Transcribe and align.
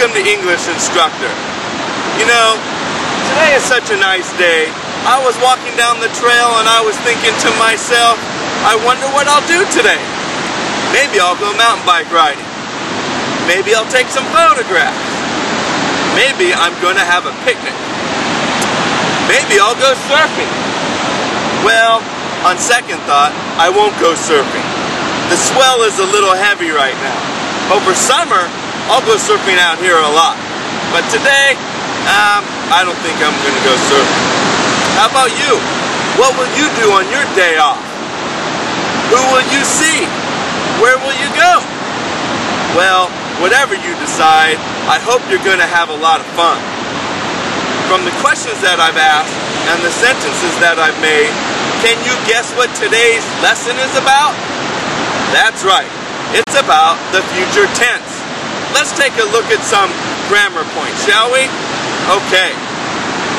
Welcome 0.00 0.16
to 0.16 0.32
English 0.32 0.64
Instructor. 0.64 1.28
You 2.16 2.24
know, 2.24 2.56
today 3.36 3.52
is 3.52 3.60
such 3.60 3.92
a 3.92 4.00
nice 4.00 4.32
day. 4.40 4.72
I 5.04 5.20
was 5.20 5.36
walking 5.44 5.76
down 5.76 6.00
the 6.00 6.08
trail 6.16 6.56
and 6.56 6.64
I 6.64 6.80
was 6.80 6.96
thinking 7.04 7.36
to 7.36 7.50
myself, 7.60 8.16
I 8.64 8.80
wonder 8.80 9.04
what 9.12 9.28
I'll 9.28 9.44
do 9.44 9.60
today. 9.68 10.00
Maybe 10.96 11.20
I'll 11.20 11.36
go 11.36 11.52
mountain 11.52 11.84
bike 11.84 12.08
riding. 12.08 12.48
Maybe 13.44 13.76
I'll 13.76 13.92
take 13.92 14.08
some 14.08 14.24
photographs. 14.32 14.96
Maybe 16.16 16.56
I'm 16.56 16.72
going 16.80 16.96
to 16.96 17.04
have 17.04 17.28
a 17.28 17.36
picnic. 17.44 17.76
Maybe 19.28 19.60
I'll 19.60 19.76
go 19.76 19.92
surfing. 20.08 20.48
Well, 21.60 22.00
on 22.48 22.56
second 22.56 23.04
thought, 23.04 23.36
I 23.60 23.68
won't 23.68 23.92
go 24.00 24.16
surfing. 24.16 24.64
The 25.28 25.36
swell 25.36 25.84
is 25.84 26.00
a 26.00 26.08
little 26.08 26.32
heavy 26.32 26.72
right 26.72 26.96
now. 27.04 27.20
Over 27.76 27.92
summer, 27.92 28.48
I'll 28.90 29.06
go 29.06 29.14
surfing 29.14 29.54
out 29.62 29.78
here 29.78 29.94
a 29.94 30.10
lot. 30.10 30.34
But 30.90 31.06
today, 31.14 31.54
um, 32.10 32.42
I 32.74 32.82
don't 32.82 32.98
think 33.06 33.14
I'm 33.22 33.30
going 33.46 33.54
to 33.54 33.62
go 33.62 33.74
surfing. 33.86 34.26
How 34.98 35.06
about 35.06 35.30
you? 35.38 35.54
What 36.18 36.34
will 36.34 36.50
you 36.58 36.66
do 36.74 36.90
on 36.98 37.06
your 37.06 37.22
day 37.38 37.54
off? 37.54 37.78
Who 39.14 39.22
will 39.30 39.46
you 39.54 39.62
see? 39.62 40.10
Where 40.82 40.98
will 41.06 41.14
you 41.22 41.30
go? 41.38 41.62
Well, 42.74 43.06
whatever 43.38 43.78
you 43.78 43.94
decide, 44.02 44.58
I 44.90 44.98
hope 44.98 45.22
you're 45.30 45.46
going 45.46 45.62
to 45.62 45.70
have 45.70 45.94
a 45.94 45.98
lot 46.02 46.18
of 46.18 46.26
fun. 46.34 46.58
From 47.86 48.02
the 48.02 48.14
questions 48.18 48.58
that 48.58 48.82
I've 48.82 48.98
asked 48.98 49.38
and 49.70 49.78
the 49.86 49.94
sentences 50.02 50.54
that 50.58 50.82
I've 50.82 50.98
made, 50.98 51.30
can 51.78 51.94
you 52.02 52.14
guess 52.26 52.50
what 52.58 52.66
today's 52.74 53.22
lesson 53.38 53.78
is 53.78 53.94
about? 53.94 54.34
That's 55.30 55.62
right. 55.62 55.86
It's 56.34 56.58
about 56.58 56.98
the 57.14 57.22
future 57.30 57.70
tense. 57.78 58.09
Let's 58.72 58.96
take 58.96 59.12
a 59.14 59.28
look 59.30 59.46
at 59.46 59.62
some 59.64 59.90
grammar 60.28 60.64
points, 60.72 61.04
shall 61.04 61.30
we? 61.32 61.44
Okay, 62.08 62.54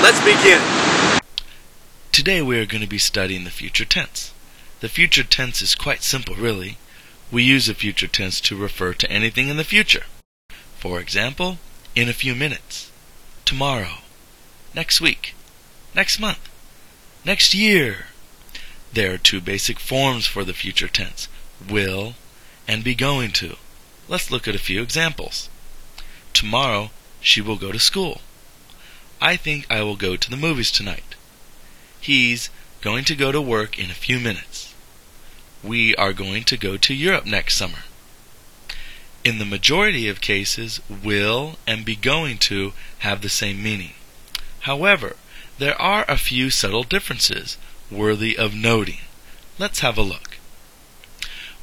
let's 0.02 0.20
begin. 0.20 0.62
Today 2.12 2.42
we 2.42 2.60
are 2.60 2.66
going 2.66 2.82
to 2.82 2.88
be 2.88 2.98
studying 2.98 3.44
the 3.44 3.50
future 3.50 3.86
tense. 3.86 4.34
The 4.82 4.90
future 4.90 5.24
tense 5.24 5.62
is 5.62 5.76
quite 5.76 6.04
simple, 6.04 6.36
really. 6.36 6.78
We 7.32 7.44
use 7.44 7.68
the 7.68 7.74
future 7.74 8.08
tense 8.08 8.42
to 8.42 8.56
refer 8.56 8.94
to 8.94 9.10
anything 9.10 9.48
in 9.48 9.58
the 9.58 9.64
future. 9.64 10.04
For 10.76 11.00
example, 11.00 11.60
in 11.96 12.10
a 12.10 12.14
few 12.14 12.36
minutes, 12.36 12.92
tomorrow, 13.46 14.00
next 14.74 15.00
week, 15.00 15.36
next 15.96 16.20
month, 16.20 16.50
next 17.24 17.54
year. 17.54 18.08
There 18.94 19.14
are 19.14 19.18
two 19.18 19.40
basic 19.40 19.80
forms 19.80 20.26
for 20.26 20.44
the 20.44 20.54
future 20.54 20.90
tense 20.90 21.30
will 21.70 22.16
and 22.68 22.84
be 22.84 22.96
going 22.96 23.32
to. 23.32 23.56
Let's 24.08 24.32
look 24.32 24.48
at 24.48 24.56
a 24.56 24.60
few 24.60 24.82
examples. 24.82 25.50
Tomorrow 26.34 26.92
she 27.22 27.42
will 27.42 27.58
go 27.58 27.72
to 27.72 27.80
school. 27.80 28.22
I 29.22 29.36
think 29.36 29.66
I 29.70 29.84
will 29.84 29.96
go 29.96 30.16
to 30.16 30.30
the 30.30 30.38
movies 30.38 30.72
tonight. 30.72 31.16
He's 32.00 32.50
going 32.82 33.06
to 33.06 33.16
go 33.16 33.32
to 33.32 33.40
work 33.40 33.78
in 33.78 33.92
a 33.92 33.96
few 34.06 34.20
minutes. 34.20 34.74
We 35.64 35.96
are 35.96 36.14
going 36.14 36.44
to 36.46 36.58
go 36.58 36.78
to 36.78 36.94
Europe 36.94 37.26
next 37.26 37.56
summer. 37.56 37.84
In 39.24 39.38
the 39.38 39.46
majority 39.46 40.08
of 40.10 40.20
cases, 40.20 40.82
will 40.90 41.58
and 41.68 41.86
be 41.86 41.96
going 41.96 42.40
to 42.40 42.74
have 43.00 43.22
the 43.22 43.30
same 43.30 43.62
meaning. 43.62 43.94
However, 44.62 45.16
there 45.60 45.80
are 45.80 46.06
a 46.08 46.18
few 46.18 46.50
subtle 46.50 46.84
differences 46.84 47.58
worthy 47.92 48.36
of 48.36 48.56
noting. 48.56 49.02
Let's 49.60 49.82
have 49.82 50.00
a 50.00 50.02
look. 50.02 50.31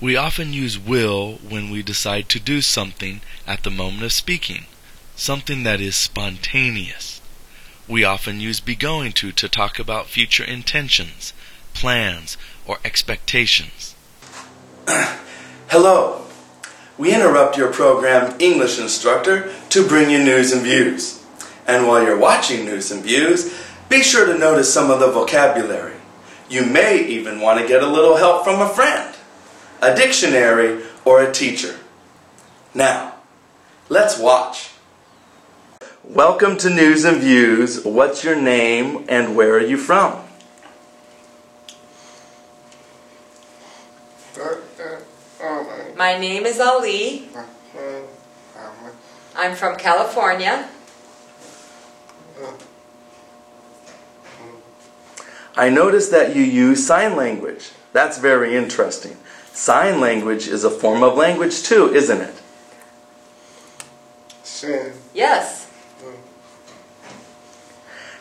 We 0.01 0.15
often 0.15 0.53
use 0.53 0.79
will 0.79 1.39
when 1.49 1.71
we 1.71 1.83
decide 1.83 2.29
to 2.29 2.39
do 2.39 2.61
something 2.61 3.21
at 3.49 3.65
the 3.65 3.71
moment 3.71 4.05
of 4.05 4.13
speaking, 4.13 4.67
something 5.17 5.65
that 5.65 5.81
is 5.81 5.97
spontaneous. 5.97 7.21
We 7.89 8.05
often 8.05 8.39
use 8.39 8.61
be 8.61 8.77
going 8.77 9.13
to 9.15 9.33
to 9.33 9.49
talk 9.49 9.81
about 9.81 10.07
future 10.07 10.45
intentions, 10.45 11.33
plans, 11.75 12.37
or 12.65 12.79
expectations. 12.85 13.97
Hello. 15.69 16.25
We 16.97 17.13
interrupt 17.13 17.57
your 17.57 17.73
program 17.73 18.37
English 18.41 18.79
Instructor 18.79 19.53
to 19.71 19.89
bring 19.89 20.11
you 20.11 20.23
news 20.23 20.53
and 20.53 20.63
views. 20.63 21.25
And 21.67 21.89
while 21.89 22.05
you're 22.05 22.19
watching 22.19 22.65
news 22.65 22.93
and 22.93 23.03
views, 23.03 23.53
be 23.89 24.03
sure 24.03 24.27
to 24.27 24.39
notice 24.39 24.73
some 24.73 24.91
of 24.91 25.01
the 25.01 25.11
vocabulary. 25.11 25.97
You 26.49 26.65
may 26.65 27.05
even 27.05 27.41
want 27.41 27.61
to 27.61 27.67
get 27.67 27.83
a 27.83 27.87
little 27.87 28.17
help 28.17 28.45
from 28.45 28.61
a 28.61 28.69
friend, 28.69 29.08
a 29.81 29.95
dictionary, 29.95 30.83
or 31.05 31.23
a 31.23 31.33
teacher. 31.33 31.77
Now, 32.75 33.15
let's 33.89 34.19
watch. 34.19 34.71
Welcome 36.03 36.57
to 36.59 36.71
News 36.71 37.05
and 37.05 37.21
Views. 37.21 37.85
What's 37.85 38.25
your 38.25 38.35
name 38.35 39.05
and 39.09 39.37
where 39.37 39.55
are 39.55 39.65
you 39.65 39.77
from? 39.77 40.25
My 45.97 46.19
name 46.19 46.47
is 46.47 46.59
Ali. 46.61 47.29
I'm 49.37 49.55
from 49.55 49.77
California. 49.77 50.69
I 55.57 55.71
noticed 55.71 56.11
that 56.11 56.35
you 56.35 56.43
use 56.43 56.87
sign 56.87 57.17
language. 57.17 57.71
That's 57.93 58.19
very 58.19 58.57
interesting. 58.57 59.17
Sign 59.53 60.01
language 60.01 60.47
is 60.49 60.65
a 60.65 60.71
form 60.71 61.03
of 61.03 61.17
language 61.17 61.63
too, 61.63 61.93
isn't 61.95 62.21
it? 62.21 62.35
Yes. 65.15 65.67
Hmm. 66.01 66.15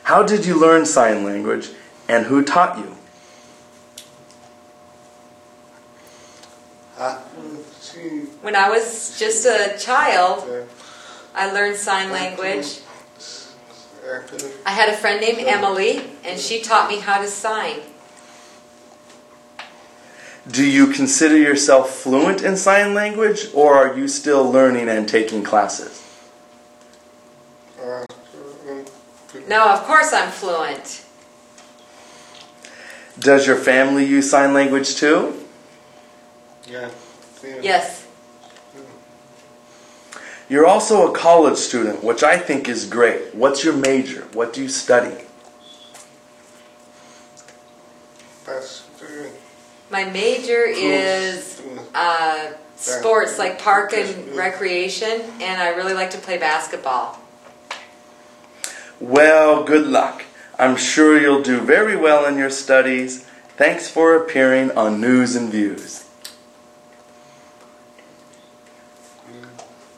How 0.03 0.23
did 0.23 0.45
you 0.45 0.59
learn 0.59 0.85
sign 0.85 1.23
language 1.23 1.69
and 2.07 2.25
who 2.25 2.43
taught 2.43 2.77
you? 2.77 2.97
When 8.41 8.55
I 8.55 8.69
was 8.69 9.17
just 9.19 9.45
a 9.45 9.77
child, 9.77 10.47
I 11.35 11.51
learned 11.51 11.75
sign 11.75 12.11
language. 12.11 12.79
I 14.65 14.71
had 14.71 14.89
a 14.89 14.95
friend 14.97 15.19
named 15.19 15.39
Emily, 15.39 16.01
and 16.23 16.39
she 16.39 16.61
taught 16.61 16.89
me 16.89 16.99
how 16.99 17.21
to 17.21 17.27
sign. 17.27 17.81
Do 20.51 20.65
you 20.65 20.87
consider 20.87 21.37
yourself 21.37 21.89
fluent 21.89 22.41
in 22.41 22.55
sign 22.55 22.93
language 22.93 23.47
or 23.53 23.75
are 23.75 23.97
you 23.97 24.07
still 24.07 24.49
learning 24.49 24.87
and 24.87 25.07
taking 25.07 25.43
classes? 25.43 26.03
No, 29.47 29.69
of 29.69 29.83
course 29.83 30.13
I'm 30.13 30.29
fluent. 30.29 31.05
Does 33.19 33.47
your 33.47 33.55
family 33.55 34.05
use 34.05 34.29
sign 34.29 34.53
language 34.53 34.95
too? 34.95 35.45
Yeah. 36.67 36.91
Yes. 37.61 38.07
You're 40.49 40.65
also 40.65 41.11
a 41.11 41.13
college 41.13 41.57
student, 41.57 42.03
which 42.03 42.23
I 42.23 42.37
think 42.37 42.69
is 42.69 42.85
great. 42.85 43.35
What's 43.35 43.65
your 43.65 43.73
major? 43.73 44.27
What 44.33 44.53
do 44.53 44.61
you 44.61 44.69
study? 44.69 45.26
My 49.97 50.03
major 50.03 50.63
is 50.63 51.59
uh, 51.95 52.51
sports, 52.75 53.39
like 53.39 53.57
park 53.57 53.93
and 53.93 54.35
recreation, 54.35 55.21
and 55.41 55.59
I 55.59 55.69
really 55.69 55.95
like 55.95 56.11
to 56.11 56.19
play 56.19 56.37
basketball. 56.37 57.17
Well, 58.99 59.63
good 59.63 59.87
luck. 59.87 60.23
I'm 60.59 60.77
sure 60.77 61.19
you'll 61.19 61.41
do 61.41 61.61
very 61.61 61.95
well 61.97 62.27
in 62.27 62.37
your 62.37 62.51
studies. 62.51 63.23
Thanks 63.55 63.89
for 63.89 64.15
appearing 64.15 64.69
on 64.77 65.01
News 65.01 65.35
and 65.35 65.49
Views. 65.49 66.05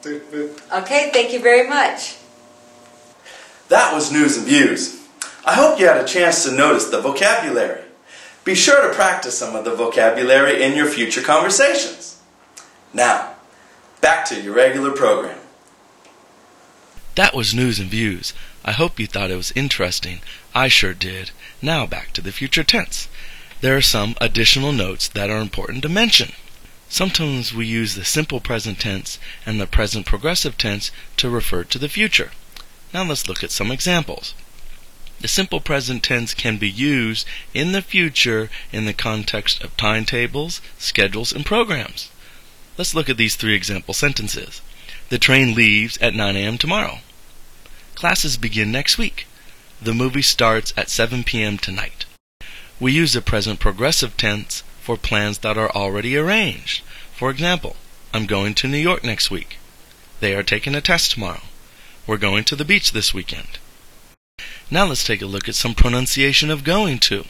Okay, 0.06 1.10
thank 1.12 1.34
you 1.34 1.42
very 1.42 1.68
much. 1.68 2.16
That 3.68 3.94
was 3.94 4.14
News 4.14 4.38
and 4.38 4.48
Views. 4.48 5.06
I 5.46 5.56
hope 5.56 5.78
you 5.78 5.88
had 5.88 5.98
a 5.98 6.08
chance 6.08 6.46
to 6.46 6.54
notice 6.54 6.86
the 6.86 7.02
vocabulary. 7.02 7.89
Be 8.50 8.56
sure 8.56 8.88
to 8.88 8.96
practice 8.96 9.38
some 9.38 9.56
of 9.56 9.64
the 9.64 9.76
vocabulary 9.76 10.64
in 10.64 10.76
your 10.76 10.88
future 10.88 11.22
conversations. 11.22 12.20
Now, 12.92 13.36
back 14.02 14.26
to 14.26 14.42
your 14.42 14.56
regular 14.56 14.90
program. 14.90 15.38
That 17.14 17.36
was 17.36 17.54
News 17.54 17.78
and 17.78 17.92
Views. 17.92 18.34
I 18.66 18.72
hope 18.72 19.00
you 19.00 19.06
thought 19.06 19.30
it 19.30 19.36
was 19.36 19.52
interesting. 19.52 20.22
I 20.56 20.68
sure 20.68 20.96
did. 20.96 21.30
Now 21.62 21.86
back 21.86 22.12
to 22.14 22.22
the 22.22 22.32
future 22.32 22.64
tense. 22.64 23.08
There 23.62 23.78
are 23.78 23.82
some 23.82 24.16
additional 24.20 24.72
notes 24.72 25.08
that 25.10 25.30
are 25.30 25.42
important 25.42 25.84
to 25.84 25.90
mention. 25.90 26.32
Sometimes 26.90 27.54
we 27.54 27.68
use 27.68 27.94
the 27.94 28.04
simple 28.04 28.40
present 28.40 28.80
tense 28.80 29.20
and 29.46 29.62
the 29.62 29.68
present 29.68 30.08
progressive 30.08 30.58
tense 30.58 30.90
to 31.18 31.30
refer 31.30 31.66
to 31.66 31.78
the 31.78 31.88
future. 31.88 32.32
Now 32.96 33.04
let's 33.04 33.28
look 33.28 33.44
at 33.44 33.52
some 33.52 33.70
examples. 33.70 34.34
The 35.22 35.28
simple 35.28 35.60
present 35.60 36.02
tense 36.02 36.34
can 36.34 36.58
be 36.58 36.70
used 36.70 37.28
in 37.54 37.74
the 37.74 37.82
future 37.82 38.50
in 38.72 38.86
the 38.86 38.94
context 38.94 39.62
of 39.62 39.76
timetables, 39.76 40.62
schedules, 40.78 41.34
and 41.34 41.46
programs. 41.46 42.10
Let's 42.78 42.96
look 42.96 43.10
at 43.10 43.18
these 43.18 43.36
three 43.36 43.54
example 43.54 43.94
sentences. 43.94 44.62
The 45.10 45.20
train 45.20 45.56
leaves 45.56 45.98
at 45.98 46.14
9 46.14 46.38
a.m. 46.38 46.58
tomorrow. 46.58 47.00
Classes 47.96 48.38
begin 48.38 48.72
next 48.72 48.98
week. 48.98 49.28
The 49.82 49.94
movie 49.94 50.22
starts 50.22 50.74
at 50.78 50.90
7 50.90 51.26
p.m. 51.26 51.58
tonight. 51.58 52.06
We 52.80 52.94
use 52.94 53.12
the 53.12 53.22
present 53.22 53.60
progressive 53.60 54.16
tense 54.16 54.64
for 54.82 54.96
plans 54.96 55.40
that 55.40 55.58
are 55.58 55.72
already 55.72 56.16
arranged. 56.16 56.82
For 57.14 57.30
example, 57.30 57.76
I'm 58.14 58.26
going 58.26 58.56
to 58.56 58.68
New 58.68 58.78
York 58.78 59.04
next 59.04 59.30
week. 59.30 59.58
They 60.22 60.34
are 60.34 60.44
taking 60.44 60.76
a 60.76 60.82
test 60.82 61.12
tomorrow. 61.12 61.42
We're 62.08 62.18
going 62.18 62.46
to 62.46 62.56
the 62.56 62.66
beach 62.66 62.94
this 62.94 63.14
weekend. 63.14 63.59
Now 64.72 64.86
let's 64.86 65.04
take 65.04 65.24
a 65.24 65.26
look 65.26 65.50
at 65.50 65.56
some 65.56 65.74
pronunciation 65.74 66.52
of 66.52 66.64
going 66.64 67.00
to. 67.00 67.26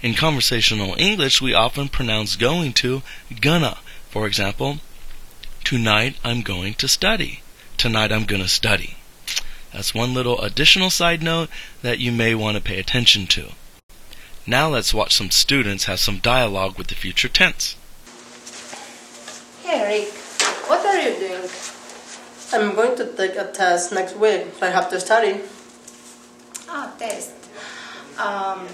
In 0.00 0.14
conversational 0.14 0.94
English, 0.98 1.42
we 1.42 1.52
often 1.52 1.88
pronounce 1.88 2.34
going 2.34 2.72
to 2.74 3.02
gonna. 3.42 3.76
For 4.08 4.26
example, 4.26 4.78
tonight 5.64 6.16
I'm 6.24 6.40
going 6.40 6.72
to 6.74 6.88
study. 6.88 7.42
Tonight 7.76 8.10
I'm 8.10 8.24
going 8.24 8.40
to 8.40 8.48
study. 8.48 8.96
That's 9.70 9.94
one 9.94 10.14
little 10.14 10.40
additional 10.40 10.88
side 10.88 11.22
note 11.22 11.50
that 11.82 11.98
you 11.98 12.10
may 12.10 12.34
want 12.34 12.56
to 12.56 12.62
pay 12.62 12.78
attention 12.78 13.26
to. 13.28 13.50
Now 14.46 14.68
let's 14.68 14.94
watch 14.94 15.14
some 15.14 15.30
students 15.30 15.84
have 15.84 16.00
some 16.00 16.20
dialogue 16.20 16.78
with 16.78 16.86
the 16.86 16.94
future 16.94 17.28
tense. 17.28 17.76
Hey 19.62 20.04
Rick, 20.06 20.14
what 20.68 20.86
are 20.86 21.02
you 21.02 21.18
doing? 21.18 21.50
I'm 22.50 22.74
going 22.74 22.96
to 22.96 23.14
take 23.14 23.36
a 23.36 23.52
test 23.52 23.92
next 23.92 24.16
week, 24.16 24.46
so 24.58 24.66
I 24.66 24.70
have 24.70 24.88
to 24.88 24.98
study. 24.98 25.42
Ah, 26.68 26.92
test. 26.98 27.32
Um, 28.18 28.66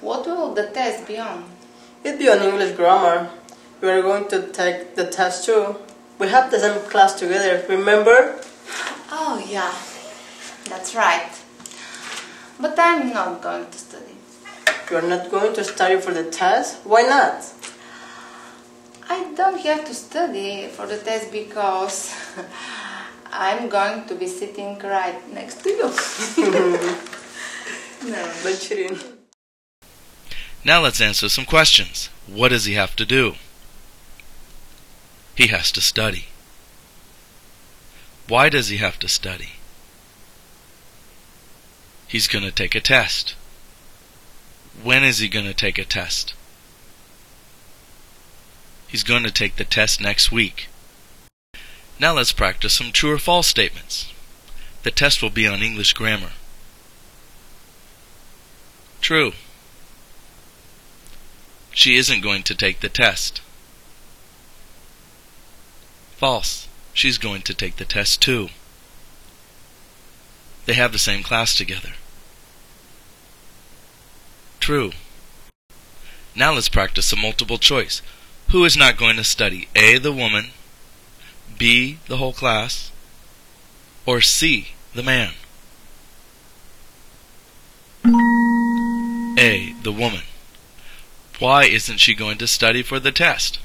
what 0.00 0.26
will 0.26 0.54
the 0.54 0.68
test 0.68 1.06
be 1.06 1.18
on? 1.18 1.44
It'll 2.02 2.18
be 2.18 2.28
on 2.28 2.40
English 2.40 2.76
grammar. 2.76 3.28
We 3.80 3.90
are 3.90 4.00
going 4.00 4.28
to 4.28 4.48
take 4.52 4.94
the 4.94 5.06
test 5.06 5.44
too. 5.44 5.76
We 6.18 6.28
have 6.28 6.50
the 6.50 6.58
same 6.58 6.80
class 6.88 7.14
together, 7.18 7.62
remember? 7.68 8.40
Oh, 9.10 9.36
yeah, 9.46 9.74
that's 10.64 10.94
right. 10.94 11.30
But 12.58 12.78
I'm 12.78 13.12
not 13.12 13.42
going 13.42 13.66
to 13.70 13.78
study. 13.78 14.16
You're 14.90 15.02
not 15.02 15.30
going 15.30 15.52
to 15.54 15.64
study 15.64 16.00
for 16.00 16.14
the 16.14 16.24
test? 16.30 16.86
Why 16.86 17.02
not? 17.02 17.44
I 19.08 19.32
don't 19.34 19.60
have 19.60 19.84
to 19.84 19.94
study 19.94 20.68
for 20.68 20.86
the 20.86 20.96
test 20.96 21.30
because 21.30 22.14
I'm 23.32 23.68
going 23.68 24.06
to 24.06 24.14
be 24.14 24.26
sitting 24.26 24.78
right 24.78 25.20
next 25.34 25.62
to 25.64 25.70
you. 25.70 26.96
no, 28.06 28.32
but. 28.42 29.16
Now 30.64 30.80
let's 30.80 31.00
answer 31.00 31.28
some 31.28 31.44
questions. 31.44 32.08
What 32.26 32.48
does 32.48 32.64
he 32.64 32.74
have 32.74 32.96
to 32.96 33.04
do? 33.04 33.34
He 35.34 35.48
has 35.48 35.70
to 35.72 35.80
study. 35.80 36.26
Why 38.28 38.48
does 38.48 38.68
he 38.68 38.78
have 38.78 38.98
to 39.00 39.08
study? 39.08 39.52
He's 42.08 42.26
going 42.26 42.44
to 42.44 42.50
take 42.50 42.74
a 42.74 42.80
test. 42.80 43.34
When 44.82 45.04
is 45.04 45.18
he 45.18 45.28
going 45.28 45.46
to 45.46 45.54
take 45.54 45.78
a 45.78 45.84
test? 45.84 46.34
He's 48.88 49.04
going 49.04 49.24
to 49.24 49.30
take 49.30 49.56
the 49.56 49.64
test 49.64 50.00
next 50.00 50.32
week. 50.32 50.68
Now 51.98 52.14
let's 52.14 52.32
practice 52.32 52.74
some 52.74 52.92
true 52.92 53.12
or 53.12 53.18
false 53.18 53.46
statements. 53.46 54.12
The 54.82 54.90
test 54.90 55.22
will 55.22 55.30
be 55.30 55.46
on 55.46 55.62
English 55.62 55.92
grammar. 55.92 56.32
True. 59.06 59.34
She 61.70 61.94
isn't 61.94 62.22
going 62.22 62.42
to 62.42 62.56
take 62.56 62.80
the 62.80 62.88
test. 62.88 63.40
False. 66.16 66.66
She's 66.92 67.16
going 67.16 67.42
to 67.42 67.54
take 67.54 67.76
the 67.76 67.84
test 67.84 68.20
too. 68.20 68.48
They 70.64 70.72
have 70.72 70.90
the 70.90 70.98
same 70.98 71.22
class 71.22 71.54
together. 71.54 71.90
True. 74.58 74.90
Now 76.34 76.54
let's 76.54 76.68
practice 76.68 77.06
some 77.06 77.22
multiple 77.22 77.58
choice. 77.58 78.02
Who 78.50 78.64
is 78.64 78.76
not 78.76 78.96
going 78.96 79.18
to 79.18 79.22
study? 79.22 79.68
A. 79.76 79.98
The 79.98 80.10
woman. 80.10 80.46
B. 81.56 82.00
The 82.08 82.16
whole 82.16 82.32
class. 82.32 82.90
Or 84.04 84.20
C. 84.20 84.70
The 84.94 85.04
man. 85.04 85.34
A. 89.38 89.72
The 89.82 89.92
woman. 89.92 90.22
Why 91.38 91.64
isn't 91.64 91.98
she 91.98 92.14
going 92.14 92.38
to 92.38 92.46
study 92.46 92.82
for 92.82 92.98
the 92.98 93.12
test? 93.12 93.58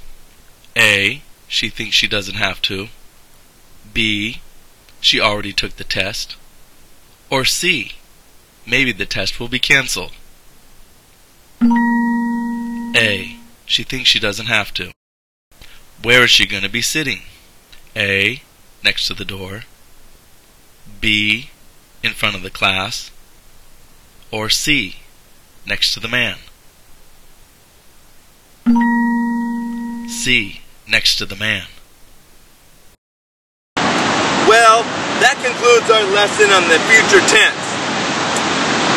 A. 0.76 1.22
She 1.48 1.70
thinks 1.70 1.96
she 1.96 2.08
doesn't 2.08 2.36
have 2.36 2.62
to. 2.64 2.90
B. 3.94 4.42
She 5.00 5.20
already 5.20 5.54
took 5.54 5.78
the 5.78 5.84
test. 5.84 6.36
Or 7.30 7.46
C. 7.46 7.94
Maybe 8.66 8.92
the 8.92 9.06
test 9.06 9.40
will 9.40 9.48
be 9.48 9.60
canceled. 9.60 10.12
A. 12.96 13.38
She 13.66 13.84
thinks 13.84 14.10
she 14.10 14.20
doesn't 14.20 14.48
have 14.48 14.74
to. 14.74 14.92
Where 16.04 16.24
is 16.24 16.32
she 16.32 16.46
going 16.46 16.64
to 16.64 16.70
be 16.70 16.82
sitting? 16.82 17.22
A. 17.96 18.42
Next 18.84 19.08
to 19.08 19.14
the 19.14 19.26
door. 19.26 19.64
B. 21.00 21.50
In 22.04 22.12
front 22.12 22.36
of 22.36 22.42
the 22.42 22.50
class. 22.50 23.12
Or 24.32 24.50
C. 24.50 24.98
Next 25.66 25.94
to 25.94 26.00
the 26.00 26.08
man. 26.08 26.38
C. 30.10 30.62
Next 30.90 31.18
to 31.18 31.26
the 31.26 31.36
man. 31.36 31.70
Well, 34.50 34.82
that 35.22 35.38
concludes 35.46 35.86
our 35.94 36.02
lesson 36.18 36.50
on 36.50 36.66
the 36.66 36.82
future 36.90 37.22
tense. 37.30 37.66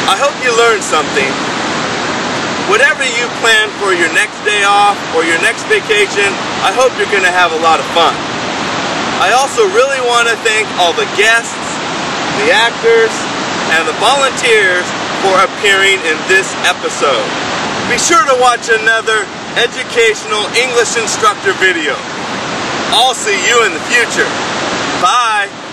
I 0.08 0.16
hope 0.16 0.32
you 0.40 0.56
learned 0.56 0.81
something. 0.81 1.28
Whatever 2.72 3.05
you 3.05 3.28
plan 3.44 3.69
for 3.76 3.93
your 3.93 4.08
next 4.16 4.40
day 4.49 4.64
off 4.64 4.97
or 5.12 5.21
your 5.21 5.37
next 5.44 5.68
vacation, 5.68 6.33
I 6.64 6.73
hope 6.73 6.97
you're 6.97 7.12
going 7.12 7.28
to 7.28 7.37
have 7.37 7.52
a 7.52 7.61
lot 7.61 7.76
of 7.76 7.87
fun. 7.92 8.16
I 9.21 9.37
also 9.37 9.68
really 9.76 10.00
want 10.09 10.33
to 10.33 10.37
thank 10.40 10.64
all 10.80 10.97
the 10.97 11.06
guests, 11.12 11.61
the 12.40 12.56
actors, 12.56 13.12
and 13.76 13.85
the 13.85 13.97
volunteers 14.00 14.88
for 15.25 15.40
appearing 15.40 15.97
in 16.04 16.21
this 16.28 16.52
episode. 16.69 17.25
Be 17.88 17.97
sure 17.97 18.21
to 18.28 18.37
watch 18.45 18.69
another 18.69 19.25
educational 19.57 20.45
English 20.52 21.00
instructor 21.00 21.57
video. 21.64 21.97
I'll 22.93 23.16
see 23.16 23.40
you 23.49 23.64
in 23.64 23.73
the 23.73 23.81
future. 23.88 24.28
Bye. 25.00 25.63